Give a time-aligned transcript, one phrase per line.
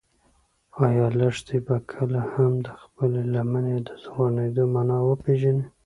[0.87, 5.65] ایا لښتې به کله هم د خپلې لمنې د زرغونېدو مانا وپېژني؟